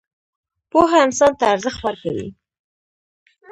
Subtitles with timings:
[0.71, 2.27] پوهه انسان ته ارزښت ورکوي